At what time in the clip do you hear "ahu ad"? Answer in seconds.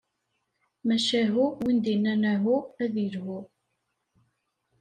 2.33-2.93